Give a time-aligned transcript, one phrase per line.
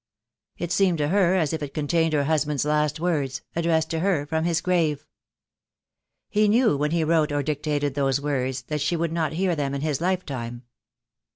[0.57, 4.25] It seemed to her as if it contained her husband's last words, addressed to her
[4.25, 5.05] from his grave.
[6.27, 8.23] He knew when he wrote or dictated THE DAY WILL COME.
[8.23, 10.63] 1 33 those words that she would not hear them in his lifetime.